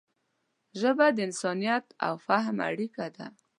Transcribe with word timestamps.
ژبه 0.79 1.07
د 1.15 1.17
انسانیت 1.27 1.85
او 2.05 2.13
فهم 2.25 2.57
اړیکه 2.69 3.05
ده 3.15 3.27